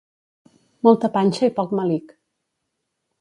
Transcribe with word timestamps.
Molta 0.87 1.11
panxa 1.17 1.49
i 1.49 1.53
poc 1.59 1.75
melic. 1.81 2.17